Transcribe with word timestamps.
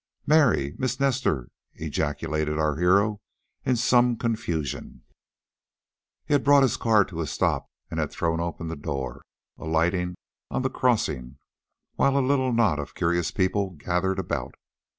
"Mary 0.25 0.73
Miss 0.79 0.99
Nestor!" 0.99 1.49
ejaculated 1.75 2.57
our 2.57 2.77
hero, 2.77 3.21
in 3.63 3.75
some 3.75 4.17
confusion. 4.17 5.03
He 6.25 6.33
had 6.33 6.43
brought 6.43 6.63
his 6.63 6.75
car 6.75 7.05
to 7.05 7.21
a 7.21 7.27
stop, 7.27 7.69
and 7.91 7.99
had 7.99 8.09
thrown 8.09 8.39
open 8.39 8.67
the 8.67 8.75
door, 8.75 9.21
alighting 9.59 10.15
on 10.49 10.63
the 10.63 10.71
crossing, 10.71 11.37
while 11.97 12.17
a 12.17 12.19
little 12.19 12.51
knot 12.51 12.79
of 12.79 12.95
curious 12.95 13.29
people 13.29 13.75
gathered 13.77 14.17
about. 14.17 14.55